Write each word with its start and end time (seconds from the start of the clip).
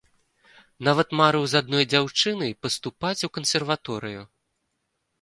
Нават 0.87 1.07
марыў 1.19 1.43
з 1.53 1.61
адной 1.61 1.85
дзяўчынай 1.93 2.57
паступаць 2.67 3.17
у 3.31 3.33
кансерваторыю. 3.39 4.21